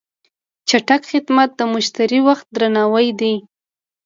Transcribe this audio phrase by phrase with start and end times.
[0.69, 3.35] چټک خدمت د مشتری وخت درناوی دی.